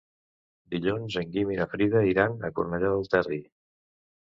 Dilluns 0.75 1.17
en 1.21 1.35
Guim 1.35 1.51
i 1.51 1.59
na 1.61 1.69
Frida 1.75 2.03
iran 2.13 2.35
a 2.51 2.53
Cornellà 2.57 2.93
del 2.97 3.09
Terri. 3.15 3.41